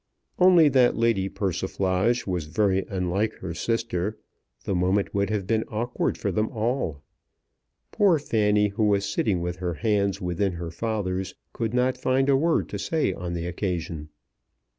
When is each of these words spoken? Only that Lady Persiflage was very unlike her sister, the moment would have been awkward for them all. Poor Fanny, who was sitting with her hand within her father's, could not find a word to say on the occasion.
Only 0.39 0.67
that 0.69 0.97
Lady 0.97 1.29
Persiflage 1.29 2.25
was 2.25 2.45
very 2.45 2.83
unlike 2.89 3.33
her 3.35 3.53
sister, 3.53 4.17
the 4.63 4.73
moment 4.73 5.13
would 5.13 5.29
have 5.29 5.45
been 5.45 5.63
awkward 5.67 6.17
for 6.17 6.31
them 6.31 6.49
all. 6.49 7.03
Poor 7.91 8.17
Fanny, 8.17 8.69
who 8.69 8.85
was 8.85 9.05
sitting 9.07 9.41
with 9.41 9.57
her 9.57 9.75
hand 9.75 10.17
within 10.19 10.53
her 10.53 10.71
father's, 10.71 11.35
could 11.53 11.75
not 11.75 11.99
find 11.99 12.29
a 12.29 12.35
word 12.35 12.67
to 12.69 12.79
say 12.79 13.13
on 13.13 13.33
the 13.33 13.45
occasion. 13.45 14.09